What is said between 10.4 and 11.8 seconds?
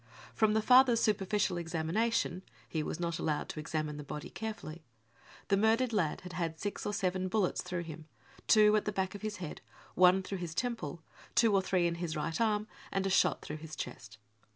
temple, two or